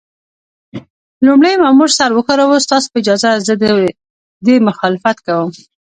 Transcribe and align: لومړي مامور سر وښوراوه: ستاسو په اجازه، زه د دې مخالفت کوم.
لومړي 1.25 1.51
مامور 1.63 1.89
سر 1.97 2.09
وښوراوه: 2.13 2.57
ستاسو 2.65 2.87
په 2.91 2.97
اجازه، 3.01 3.31
زه 3.47 3.53
د 3.61 3.63
دې 4.45 4.55
مخالفت 4.67 5.17
کوم. 5.25 5.49